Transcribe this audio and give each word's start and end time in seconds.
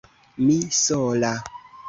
Mi 0.45 0.55
sola! 0.77 1.31